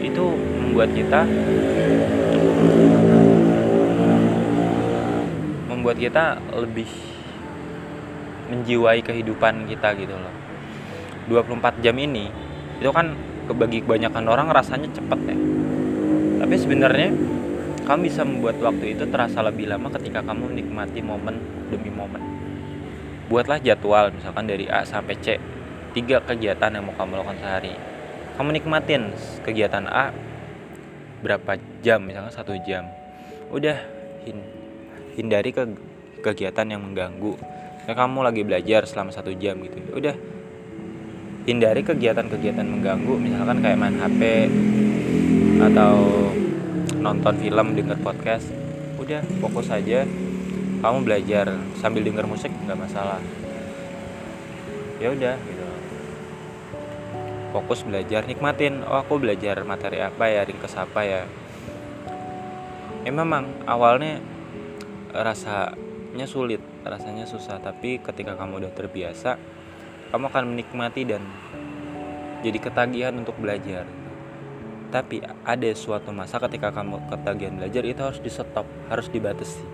itu 0.00 0.24
membuat 0.32 0.90
kita 0.96 1.28
membuat 5.68 5.96
kita 6.00 6.24
lebih 6.56 6.88
menjiwai 8.48 9.04
kehidupan 9.04 9.68
kita 9.68 9.92
gitu 10.00 10.16
loh. 10.16 10.34
24 11.28 11.84
jam 11.84 11.96
ini 12.00 12.32
itu 12.80 12.90
kan 12.94 13.12
kebagi 13.50 13.84
kebanyakan 13.84 14.24
orang 14.24 14.48
rasanya 14.50 14.88
cepet 14.96 15.20
ya. 15.28 15.36
Tapi 16.42 16.54
sebenarnya 16.56 17.10
kamu 17.84 18.00
bisa 18.08 18.22
membuat 18.24 18.56
waktu 18.62 18.96
itu 18.96 19.04
terasa 19.10 19.44
lebih 19.44 19.68
lama 19.68 19.92
ketika 19.94 20.24
kamu 20.24 20.54
menikmati 20.54 21.04
momen 21.04 21.38
demi 21.68 21.92
momen. 21.92 22.22
Buatlah 23.26 23.58
jadwal 23.60 24.14
misalkan 24.14 24.46
dari 24.46 24.70
A 24.70 24.86
sampai 24.86 25.18
C 25.18 25.36
tiga 25.96 26.20
kegiatan 26.20 26.68
yang 26.76 26.84
mau 26.84 26.92
kamu 26.92 27.24
lakukan 27.24 27.40
sehari. 27.40 27.72
Kamu 28.36 28.52
nikmatin 28.52 29.16
kegiatan 29.40 29.88
A 29.88 30.12
berapa 31.24 31.56
jam? 31.80 32.04
Misalnya 32.04 32.28
satu 32.28 32.52
jam. 32.68 32.84
Udah 33.48 33.80
hindari 35.16 35.56
ke 35.56 35.64
kegiatan 36.20 36.68
yang 36.68 36.84
mengganggu. 36.84 37.40
Nah, 37.88 37.94
kamu 37.96 38.28
lagi 38.28 38.44
belajar 38.44 38.84
selama 38.84 39.08
satu 39.08 39.32
jam 39.40 39.56
gitu. 39.64 39.96
Udah 39.96 40.12
hindari 41.48 41.80
kegiatan-kegiatan 41.80 42.66
mengganggu. 42.68 43.16
Misalkan 43.16 43.64
kayak 43.64 43.80
main 43.80 43.96
HP 43.96 44.52
atau 45.64 45.96
nonton 47.00 47.40
film 47.40 47.72
denger 47.72 47.96
podcast. 48.04 48.52
Udah 49.00 49.24
fokus 49.40 49.72
aja. 49.72 50.04
Kamu 50.84 51.08
belajar 51.08 51.56
sambil 51.80 52.04
denger 52.04 52.28
musik 52.28 52.52
nggak 52.52 52.76
masalah. 52.84 53.24
Ya 55.00 55.08
udah 55.08 55.40
gitu 55.40 55.75
fokus 57.56 57.88
belajar 57.88 58.28
nikmatin. 58.28 58.84
Oh 58.84 59.00
aku 59.00 59.16
belajar 59.16 59.64
materi 59.64 60.04
apa 60.04 60.28
ya? 60.28 60.44
Ringkes 60.44 60.76
apa 60.76 61.00
ya? 61.08 61.22
Ya 63.00 63.10
memang 63.16 63.48
awalnya 63.64 64.20
rasanya 65.16 66.28
sulit 66.28 66.60
rasanya 66.84 67.24
susah. 67.24 67.56
Tapi 67.56 68.04
ketika 68.04 68.36
kamu 68.36 68.60
udah 68.60 68.72
terbiasa 68.76 69.40
kamu 70.12 70.28
akan 70.28 70.44
menikmati 70.52 71.02
dan 71.08 71.24
jadi 72.44 72.60
ketagihan 72.60 73.16
untuk 73.16 73.40
belajar. 73.40 73.88
Tapi 74.92 75.24
ada 75.42 75.70
suatu 75.72 76.12
masa 76.12 76.36
ketika 76.38 76.70
kamu 76.70 77.08
ketagihan 77.08 77.56
belajar 77.56 77.82
itu 77.82 78.00
harus 78.04 78.20
di 78.20 78.30
stop 78.30 78.68
harus 78.92 79.08
dibatasi. 79.08 79.64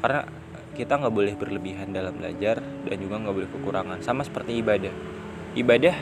Karena 0.00 0.24
kita 0.72 0.96
nggak 0.96 1.14
boleh 1.14 1.34
berlebihan 1.36 1.92
dalam 1.92 2.16
belajar 2.16 2.64
dan 2.64 2.96
juga 2.96 3.20
nggak 3.20 3.34
boleh 3.36 3.50
kekurangan. 3.50 3.98
Sama 4.00 4.24
seperti 4.24 4.58
ibadah. 4.58 4.94
Ibadah 5.54 5.96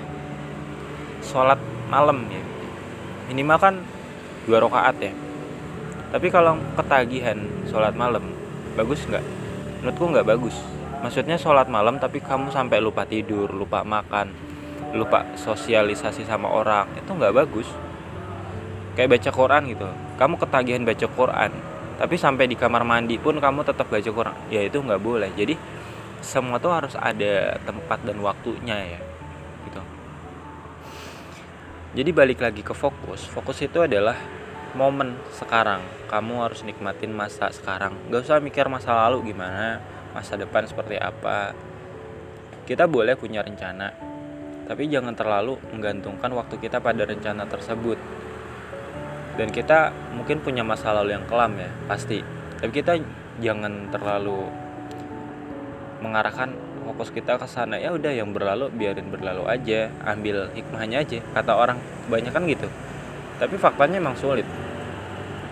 sholat 1.27 1.59
malam 1.91 2.23
ya. 2.31 2.43
Minimal 3.27 3.59
kan 3.59 3.75
dua 4.47 4.63
rakaat 4.63 4.97
ya. 5.03 5.13
Tapi 6.15 6.31
kalau 6.31 6.55
ketagihan 6.79 7.37
sholat 7.67 7.99
malam 7.99 8.23
bagus 8.79 9.03
nggak? 9.11 9.25
Menurutku 9.83 10.05
nggak 10.15 10.29
bagus. 10.31 10.57
Maksudnya 11.03 11.35
sholat 11.37 11.67
malam 11.67 11.99
tapi 11.99 12.23
kamu 12.23 12.55
sampai 12.55 12.79
lupa 12.79 13.03
tidur 13.05 13.51
lupa 13.51 13.83
makan 13.83 14.31
lupa 14.95 15.27
sosialisasi 15.35 16.25
sama 16.25 16.47
orang 16.47 16.87
itu 16.95 17.11
nggak 17.11 17.35
bagus. 17.35 17.69
Kayak 18.95 19.19
baca 19.19 19.31
Quran 19.35 19.63
gitu. 19.75 19.89
Kamu 20.17 20.35
ketagihan 20.39 20.87
baca 20.87 21.07
Quran 21.11 21.51
tapi 21.97 22.15
sampai 22.21 22.45
di 22.45 22.57
kamar 22.57 22.85
mandi 22.85 23.17
pun 23.19 23.37
kamu 23.43 23.67
tetap 23.67 23.91
baca 23.91 24.11
Quran. 24.15 24.37
Ya 24.49 24.63
itu 24.63 24.79
nggak 24.79 25.03
boleh. 25.03 25.29
Jadi 25.35 25.59
semua 26.23 26.63
tuh 26.63 26.73
harus 26.73 26.95
ada 26.97 27.61
tempat 27.67 28.01
dan 28.07 28.19
waktunya 28.25 28.97
ya 28.97 29.16
jadi 31.97 32.13
balik 32.13 32.45
lagi 32.45 32.61
ke 32.61 32.77
fokus. 32.77 33.25
Fokus 33.25 33.65
itu 33.65 33.81
adalah 33.81 34.21
momen 34.77 35.17
sekarang. 35.33 35.81
Kamu 36.13 36.45
harus 36.45 36.61
nikmatin 36.61 37.09
masa 37.09 37.49
sekarang. 37.49 37.97
Gak 38.13 38.29
usah 38.29 38.45
mikir 38.45 38.69
masa 38.69 38.93
lalu 38.93 39.33
gimana 39.33 39.81
masa 40.13 40.37
depan 40.37 40.69
seperti 40.69 41.01
apa. 41.01 41.57
Kita 42.69 42.85
boleh 42.85 43.17
punya 43.17 43.41
rencana 43.41 44.07
tapi 44.67 44.91
jangan 44.91 45.15
terlalu 45.15 45.57
menggantungkan 45.71 46.27
waktu 46.35 46.59
kita 46.59 46.85
pada 46.85 47.07
rencana 47.09 47.49
tersebut. 47.49 47.97
Dan 49.41 49.49
kita 49.49 49.95
mungkin 50.13 50.45
punya 50.45 50.67
masa 50.67 50.93
lalu 50.93 51.17
yang 51.17 51.25
kelam 51.25 51.57
ya 51.57 51.73
pasti. 51.89 52.21
Tapi 52.61 52.73
kita 52.77 53.01
jangan 53.41 53.89
terlalu 53.89 54.53
mengarahkan 56.05 56.66
fokus 56.87 57.11
kita 57.11 57.35
ke 57.35 57.51
sana 57.51 57.83
ya 57.83 57.91
udah 57.91 58.15
yang 58.15 58.31
berlalu 58.31 58.71
biarin 58.71 59.11
berlalu 59.11 59.43
aja 59.51 59.91
ambil 60.07 60.47
hikmahnya 60.55 61.03
aja 61.03 61.19
kata 61.35 61.53
orang 61.59 61.79
banyak 62.07 62.31
kan 62.31 62.47
gitu. 62.47 62.71
Tapi 63.43 63.59
faktanya 63.59 63.99
emang 63.99 64.15
sulit. 64.15 64.47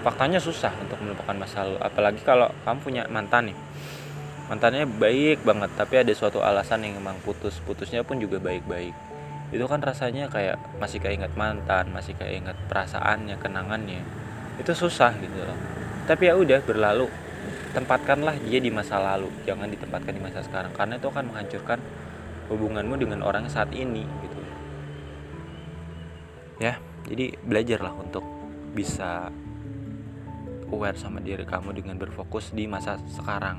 Faktanya 0.06 0.38
susah 0.38 0.70
untuk 0.78 1.02
melupakan 1.02 1.34
masa 1.34 1.66
lalu 1.66 1.78
apalagi 1.82 2.20
kalau 2.22 2.46
kamu 2.62 2.78
punya 2.78 3.02
mantan 3.10 3.50
nih. 3.50 3.58
Mantannya 4.46 4.86
baik 4.86 5.42
banget 5.42 5.70
tapi 5.74 5.94
ada 5.98 6.12
suatu 6.14 6.38
alasan 6.38 6.86
yang 6.86 7.02
emang 7.02 7.18
putus 7.26 7.58
putusnya 7.66 8.06
pun 8.06 8.22
juga 8.22 8.38
baik-baik. 8.38 8.94
Itu 9.50 9.66
kan 9.66 9.82
rasanya 9.82 10.30
kayak 10.30 10.78
masih 10.78 11.02
keinget 11.02 11.34
mantan 11.34 11.90
masih 11.90 12.14
keinget 12.14 12.54
perasaannya 12.70 13.34
kenangannya. 13.42 14.06
Itu 14.62 14.70
susah 14.70 15.10
gitu 15.18 15.42
loh. 15.42 15.58
Tapi 16.06 16.30
ya 16.30 16.38
udah 16.38 16.62
berlalu 16.62 17.10
tempatkanlah 17.74 18.38
dia 18.46 18.62
di 18.62 18.70
masa 18.70 19.02
lalu 19.02 19.28
jangan 19.42 19.66
ditempatkan 19.66 20.14
di 20.14 20.22
masa 20.22 20.46
sekarang 20.46 20.70
karena 20.72 20.94
itu 20.96 21.10
akan 21.10 21.24
menghancurkan 21.34 21.78
hubunganmu 22.46 22.94
dengan 22.94 23.20
orang 23.26 23.50
saat 23.50 23.74
ini 23.74 24.06
gitu. 24.06 24.40
Ya 26.62 26.78
jadi 27.04 27.34
belajarlah 27.42 27.92
untuk 27.98 28.22
bisa 28.72 29.28
aware 30.70 30.96
sama 30.96 31.18
diri 31.18 31.42
kamu 31.42 31.74
dengan 31.74 31.98
berfokus 31.98 32.54
di 32.54 32.70
masa 32.70 32.94
sekarang. 33.10 33.58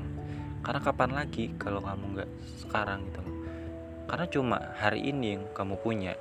Karena 0.64 0.80
kapan 0.82 1.12
lagi 1.14 1.52
kalau 1.60 1.84
kamu 1.84 2.16
nggak 2.16 2.30
sekarang 2.64 3.06
gitu 3.12 3.22
karena 4.06 4.26
cuma 4.30 4.56
hari 4.78 5.02
ini 5.10 5.34
yang 5.34 5.42
kamu 5.50 5.82
punya. 5.82 6.14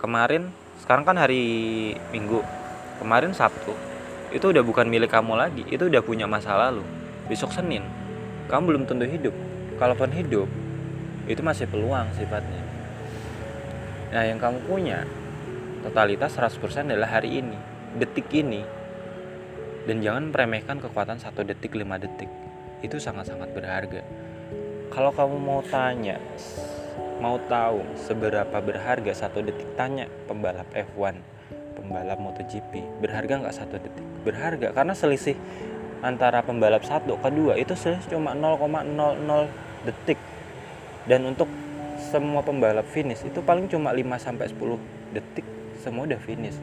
Kemarin 0.00 0.48
sekarang 0.80 1.04
kan 1.04 1.16
hari 1.20 1.92
minggu. 2.08 2.40
Kemarin 2.96 3.36
sabtu. 3.36 3.76
Itu 4.32 4.48
udah 4.48 4.64
bukan 4.64 4.88
milik 4.88 5.12
kamu 5.12 5.36
lagi. 5.36 5.62
Itu 5.68 5.92
udah 5.92 6.00
punya 6.00 6.24
masa 6.24 6.56
lalu 6.56 6.95
besok 7.26 7.52
senin 7.52 7.86
kamu 8.46 8.62
belum 8.62 8.82
tentu 8.86 9.06
hidup. 9.06 9.34
Kalaupun 9.76 10.14
hidup 10.14 10.48
itu 11.26 11.42
masih 11.42 11.66
peluang 11.66 12.06
sifatnya. 12.14 12.62
Nah 14.14 14.22
yang 14.22 14.38
kamu 14.38 14.62
punya 14.64 15.02
totalitas 15.82 16.38
100% 16.38 16.94
adalah 16.94 17.18
hari 17.18 17.42
ini 17.42 17.58
detik 17.98 18.30
ini. 18.30 18.62
Dan 19.86 20.02
jangan 20.02 20.34
meremehkan 20.34 20.82
kekuatan 20.82 21.18
satu 21.18 21.46
detik 21.46 21.74
lima 21.78 21.98
detik. 21.98 22.30
Itu 22.82 22.98
sangat-sangat 22.98 23.54
berharga. 23.54 24.02
Kalau 24.90 25.10
kamu 25.10 25.36
mau 25.38 25.60
tanya 25.66 26.18
mau 27.18 27.38
tahu 27.50 27.82
seberapa 27.98 28.58
berharga 28.62 29.12
satu 29.26 29.42
detik 29.42 29.74
tanya 29.74 30.06
pembalap 30.30 30.68
F1 30.74 31.18
pembalap 31.76 32.18
MotoGP. 32.18 33.02
Berharga 33.04 33.42
nggak 33.42 33.56
satu 33.56 33.76
detik? 33.76 34.06
Berharga 34.24 34.72
karena 34.72 34.96
selisih 34.96 35.36
antara 36.06 36.38
pembalap 36.46 36.86
satu 36.86 37.18
kedua 37.18 37.58
itu 37.58 37.74
selisih 37.74 38.14
cuma 38.14 38.30
0,00 38.30 38.62
detik. 39.82 40.18
Dan 41.06 41.26
untuk 41.26 41.50
semua 41.98 42.46
pembalap 42.46 42.86
finish 42.86 43.26
itu 43.26 43.42
paling 43.42 43.66
cuma 43.66 43.90
5 43.90 44.06
sampai 44.22 44.46
10 44.46 44.78
detik 45.10 45.46
semua 45.82 46.06
udah 46.06 46.20
finish. 46.22 46.54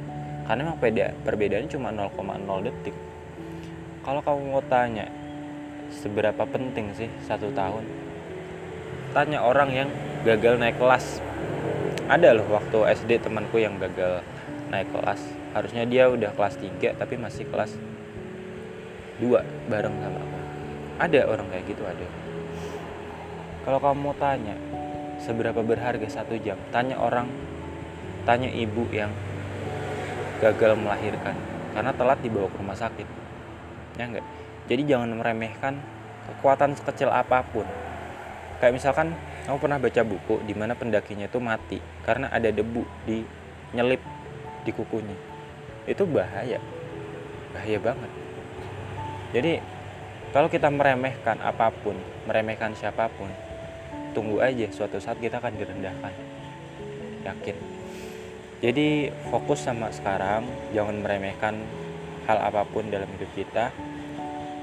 Karena 0.48 0.72
memang 0.72 0.80
beda 0.80 1.12
perbedaannya 1.28 1.70
cuma 1.72 1.92
0,0 1.92 2.64
detik. 2.64 2.96
Kalau 4.04 4.20
kamu 4.24 4.42
mau 4.52 4.64
tanya 4.68 5.08
seberapa 5.92 6.44
penting 6.48 6.96
sih 6.96 7.12
satu 7.28 7.52
tahun? 7.52 7.84
Tanya 9.12 9.44
orang 9.44 9.70
yang 9.72 9.90
gagal 10.24 10.60
naik 10.60 10.80
kelas. 10.80 11.20
Ada 12.08 12.36
loh 12.36 12.48
waktu 12.52 13.00
SD 13.00 13.24
temanku 13.24 13.60
yang 13.60 13.80
gagal 13.80 14.24
naik 14.68 14.92
kelas. 14.92 15.24
Harusnya 15.56 15.88
dia 15.88 16.12
udah 16.12 16.36
kelas 16.36 16.60
3 16.60 17.00
tapi 17.00 17.16
masih 17.16 17.48
kelas 17.48 17.72
2 19.24 19.72
bareng 19.72 19.96
sama 20.04 20.20
aku. 20.20 20.38
Ada 21.00 21.20
orang 21.32 21.48
kayak 21.48 21.66
gitu 21.72 21.84
ada. 21.88 22.08
Kalau 23.64 23.80
kamu 23.80 24.12
tanya 24.20 24.56
seberapa 25.24 25.64
berharga 25.64 26.04
satu 26.12 26.36
jam 26.44 26.60
tanya 26.76 27.00
orang 27.00 27.32
tanya 28.28 28.52
ibu 28.52 28.84
yang 28.92 29.16
gagal 30.44 30.76
melahirkan 30.76 31.40
karena 31.72 31.96
telat 31.96 32.20
dibawa 32.20 32.52
ke 32.52 32.60
rumah 32.60 32.76
sakit. 32.76 33.08
Ya 33.96 34.12
enggak 34.12 34.28
jadi 34.68 34.96
jangan 34.96 35.16
meremehkan 35.16 35.80
kekuatan 36.28 36.76
sekecil 36.76 37.08
apa 37.08 37.44
pun. 37.48 37.68
Kayak 38.60 38.80
misalkan 38.80 39.16
kamu 39.48 39.60
pernah 39.60 39.80
baca 39.80 40.02
buku 40.08 40.36
di 40.48 40.56
mana 40.56 40.76
pendakinya 40.76 41.28
itu 41.28 41.40
mati 41.40 41.80
karena 42.04 42.32
ada 42.32 42.52
debu 42.52 42.84
di 43.08 43.24
nyelip 43.72 44.00
di 44.64 44.72
kukunya. 44.72 45.16
Itu 45.88 46.08
bahaya. 46.08 46.60
Bahaya 47.52 47.80
banget 47.80 48.23
jadi 49.34 49.58
kalau 50.30 50.46
kita 50.48 50.70
meremehkan 50.70 51.42
apa 51.42 51.74
pun 51.74 51.98
meremehkan 52.30 52.78
siapa 52.78 53.10
pun 53.18 53.30
tunggu 54.14 54.38
aja 54.38 54.70
suatu 54.70 55.02
saat 55.02 55.18
kita 55.18 55.42
akan 55.42 55.54
direndahkan. 55.58 56.14
Yakin? 57.26 57.58
Jadi 58.62 59.10
fokus 59.34 59.66
sama 59.66 59.90
sekarang 59.90 60.46
jangan 60.72 61.02
meremehkan 61.02 61.58
hal 62.30 62.40
apa 62.40 62.64
pun 62.70 62.88
dalam 62.88 63.10
hidup 63.18 63.30
kita 63.34 63.74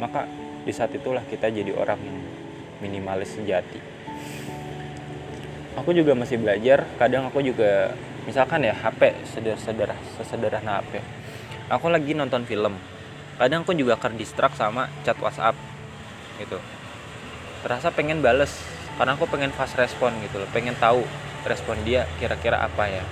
maka 0.01 0.25
di 0.65 0.73
saat 0.73 0.95
itulah 0.97 1.21
kita 1.29 1.53
jadi 1.53 1.75
orang 1.75 2.01
yang 2.01 2.19
minimalis 2.81 3.37
sejati. 3.37 3.83
Aku 5.77 5.93
juga 5.93 6.15
masih 6.15 6.41
belajar 6.41 6.87
kadang 6.97 7.29
aku 7.29 7.43
juga 7.43 7.93
misalkan 8.25 8.65
ya 8.65 8.75
HP 8.77 9.19
sederhana 9.27 9.97
sesederhana 10.19 10.73
HP 10.79 11.01
aku 11.73 11.87
lagi 11.89 12.13
nonton 12.13 12.45
film 12.45 12.77
kadang 13.41 13.65
aku 13.65 13.73
juga 13.73 13.97
akan 13.97 14.21
distract 14.21 14.61
sama 14.61 14.93
chat 15.01 15.17
WhatsApp 15.17 15.57
gitu. 16.37 16.61
Terasa 17.65 17.89
pengen 17.89 18.21
bales 18.21 18.53
karena 19.01 19.17
aku 19.17 19.25
pengen 19.33 19.49
fast 19.57 19.81
respon 19.81 20.13
gitu 20.21 20.37
loh 20.45 20.49
pengen 20.53 20.77
tahu 20.77 21.01
respon 21.49 21.81
dia 21.89 22.05
kira-kira 22.21 22.61
apa 22.61 22.85
ya. 22.93 23.05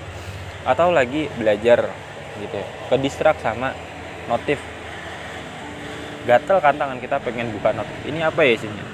Atau 0.68 0.92
lagi 0.92 1.32
belajar 1.40 1.88
gitu. 2.44 2.60
Ke 2.92 3.00
distract 3.00 3.40
sama 3.40 3.72
notif. 4.28 4.60
Gatel 6.28 6.60
kan 6.60 6.76
tangan 6.76 7.00
kita 7.00 7.16
pengen 7.24 7.48
buka 7.48 7.72
notif. 7.72 7.96
Ini 8.04 8.28
apa 8.28 8.44
ya 8.44 8.52
isinya? 8.52 8.84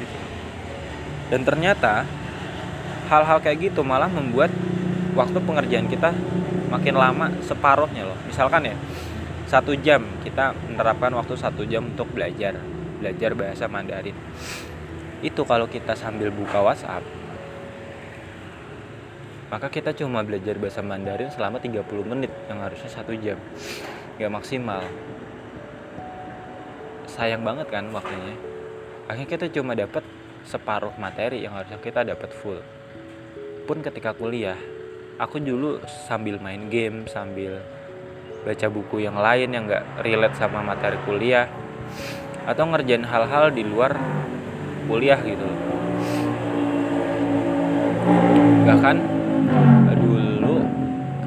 Gitu. 0.00 0.16
dan 1.30 1.40
ternyata 1.44 2.04
hal-hal 3.08 3.38
kayak 3.40 3.70
gitu 3.70 3.80
malah 3.84 4.08
membuat 4.08 4.48
waktu 5.12 5.38
pengerjaan 5.40 5.86
kita 5.92 6.16
makin 6.72 6.96
lama 6.96 7.28
separuhnya 7.44 8.08
loh. 8.08 8.18
Misalkan 8.24 8.64
ya 8.64 8.76
satu 9.54 9.78
jam. 9.78 10.02
Kita 10.26 10.50
menerapkan 10.66 11.14
waktu 11.14 11.38
satu 11.38 11.62
jam 11.62 11.86
untuk 11.94 12.10
belajar. 12.10 12.58
Belajar 12.98 13.38
bahasa 13.38 13.70
Mandarin. 13.70 14.16
Itu 15.22 15.46
kalau 15.46 15.70
kita 15.70 15.94
sambil 15.94 16.34
buka 16.34 16.58
WhatsApp 16.58 17.24
maka 19.54 19.70
kita 19.70 19.94
cuma 19.94 20.26
belajar 20.26 20.58
bahasa 20.58 20.82
Mandarin 20.82 21.30
selama 21.30 21.62
30 21.62 21.86
menit 22.10 22.32
yang 22.50 22.58
harusnya 22.58 22.90
satu 22.90 23.14
jam. 23.14 23.38
Gak 24.18 24.32
maksimal. 24.34 24.82
Sayang 27.06 27.46
banget 27.46 27.70
kan 27.70 27.86
waktunya. 27.94 28.34
Akhirnya 29.06 29.30
kita 29.30 29.46
cuma 29.54 29.78
dapat 29.78 30.02
separuh 30.42 30.90
materi 30.98 31.46
yang 31.46 31.54
harusnya 31.54 31.78
kita 31.78 32.02
dapat 32.02 32.34
full. 32.34 32.58
Pun 33.70 33.78
ketika 33.78 34.10
kuliah 34.10 34.58
aku 35.22 35.38
dulu 35.38 35.78
sambil 35.86 36.42
main 36.42 36.66
game 36.66 37.06
sambil 37.06 37.62
baca 38.44 38.66
buku 38.68 39.02
yang 39.02 39.16
lain 39.16 39.48
yang 39.50 39.64
gak 39.64 40.04
relate 40.04 40.36
sama 40.36 40.60
materi 40.60 41.00
kuliah 41.08 41.48
atau 42.44 42.68
ngerjain 42.68 43.08
hal-hal 43.08 43.48
di 43.50 43.64
luar 43.64 43.96
kuliah 44.84 45.16
gitu. 45.24 45.48
Bahkan 48.68 48.96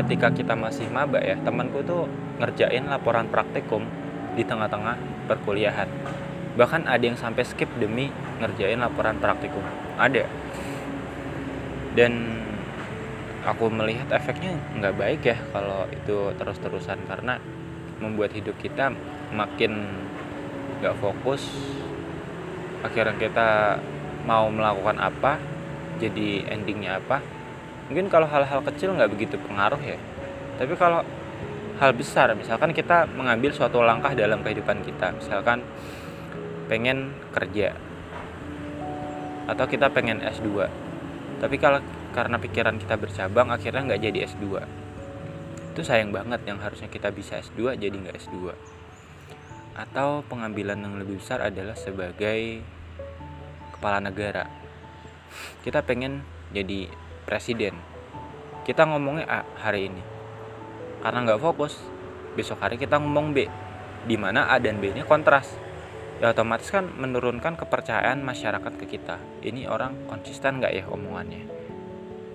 ketika 0.07 0.31
kita 0.31 0.55
masih 0.55 0.87
maba 0.87 1.19
ya 1.19 1.35
temanku 1.43 1.83
tuh 1.83 2.07
ngerjain 2.39 2.87
laporan 2.87 3.27
praktikum 3.27 3.83
di 4.39 4.45
tengah-tengah 4.47 4.95
perkuliahan. 5.27 5.89
Bahkan 6.55 6.87
ada 6.87 7.03
yang 7.03 7.19
sampai 7.19 7.43
skip 7.43 7.67
demi 7.75 8.07
ngerjain 8.39 8.79
laporan 8.79 9.19
praktikum. 9.19 9.59
Ada. 9.99 10.23
Dan 11.91 12.39
aku 13.47 13.71
melihat 13.71 14.11
efeknya 14.11 14.59
nggak 14.75 14.95
baik 14.99 15.21
ya 15.23 15.37
kalau 15.55 15.87
itu 15.87 16.35
terus-terusan 16.35 16.99
karena 17.07 17.39
membuat 18.03 18.35
hidup 18.35 18.59
kita 18.59 18.91
makin 19.31 19.87
nggak 20.83 20.99
fokus. 20.99 21.47
Akhirnya 22.83 23.15
kita 23.15 23.79
mau 24.27 24.51
melakukan 24.51 24.99
apa 24.99 25.39
jadi 25.97 26.45
endingnya 26.51 26.99
apa. 26.99 27.23
Mungkin 27.87 28.11
kalau 28.11 28.27
hal-hal 28.27 28.59
kecil 28.67 28.91
nggak 28.93 29.09
begitu 29.15 29.39
pengaruh 29.39 29.79
ya. 29.79 29.97
Tapi 30.59 30.75
kalau 30.75 31.01
hal 31.77 31.93
besar 31.93 32.33
misalkan 32.33 32.73
kita 32.73 33.05
mengambil 33.05 33.53
suatu 33.53 33.85
langkah 33.85 34.11
dalam 34.17 34.41
kehidupan 34.41 34.81
kita 34.81 35.13
misalkan 35.13 35.61
pengen 36.65 37.13
kerja 37.29 37.77
atau 39.45 39.65
kita 39.69 39.85
pengen 39.93 40.17
S2 40.25 40.65
tapi 41.37 41.55
kalau 41.61 41.77
karena 42.17 42.41
pikiran 42.41 42.81
kita 42.81 42.97
bercabang 42.97 43.53
akhirnya 43.53 43.93
nggak 43.93 44.01
jadi 44.09 44.19
S2 44.25 44.45
itu 45.77 45.81
sayang 45.85 46.09
banget 46.09 46.41
yang 46.49 46.57
harusnya 46.57 46.89
kita 46.89 47.13
bisa 47.13 47.37
S2 47.37 47.77
jadi 47.77 47.93
nggak 47.93 48.17
S2 48.25 48.57
atau 49.77 50.25
pengambilan 50.25 50.81
yang 50.81 50.97
lebih 50.97 51.21
besar 51.21 51.45
adalah 51.45 51.77
sebagai 51.77 52.65
kepala 53.77 54.01
negara. 54.01 54.49
Kita 55.61 55.85
pengen 55.85 56.25
jadi 56.49 56.89
presiden. 57.29 57.77
Kita 58.65 58.89
ngomongnya 58.89 59.29
A 59.29 59.39
hari 59.61 59.93
ini. 59.93 60.01
Karena 61.05 61.29
nggak 61.29 61.41
fokus 61.45 61.77
besok 62.33 62.57
hari 62.57 62.81
kita 62.81 62.97
ngomong 62.97 63.37
B. 63.37 63.45
Di 64.09 64.17
mana 64.17 64.49
A 64.49 64.57
dan 64.57 64.81
B 64.81 64.89
ini 64.89 65.05
kontras. 65.05 65.53
Ya 66.17 66.33
otomatis 66.33 66.73
kan 66.73 66.89
menurunkan 66.97 67.53
kepercayaan 67.53 68.25
masyarakat 68.25 68.73
ke 68.81 68.85
kita. 68.89 69.21
Ini 69.45 69.69
orang 69.69 70.09
konsisten 70.09 70.57
nggak 70.57 70.73
ya 70.73 70.83
omongannya 70.89 71.66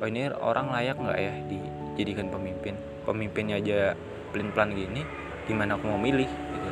oh 0.02 0.10
ini 0.10 0.26
orang 0.34 0.74
layak 0.74 0.98
nggak 0.98 1.18
ya 1.22 1.34
dijadikan 1.46 2.26
pemimpin? 2.26 2.74
Pemimpinnya 3.06 3.62
aja 3.62 3.94
pelin-pelan 4.34 4.74
gini 4.74 5.06
gimana 5.46 5.78
aku 5.78 5.86
mau 5.86 6.00
milih? 6.02 6.26
Gitu. 6.26 6.70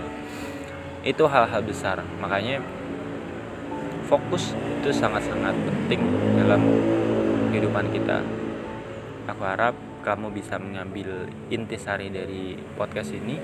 Itu 1.15 1.31
hal-hal 1.31 1.63
besar. 1.63 2.03
Makanya 2.19 2.59
fokus 4.11 4.51
itu 4.83 4.91
sangat-sangat 4.91 5.55
penting 5.55 6.03
dalam 6.43 6.59
kehidupan 7.55 7.87
kita. 7.95 8.19
Aku 9.31 9.47
harap 9.47 9.79
kamu 10.03 10.35
bisa 10.35 10.59
mengambil 10.59 11.31
intisari 11.55 12.11
dari 12.11 12.59
podcast 12.75 13.15
ini. 13.15 13.39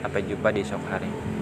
Sampai 0.00 0.24
jumpa 0.24 0.48
di 0.48 0.64
esok 0.64 0.80
hari 0.88 1.39